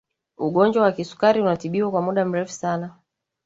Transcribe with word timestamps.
ugonjwa 0.37 0.83
wa 0.83 0.91
kisukari 0.91 1.41
unatibiwa 1.41 1.91
kwa 1.91 2.01
muda 2.01 2.25
mrefu 2.25 2.51
sana 2.53 2.95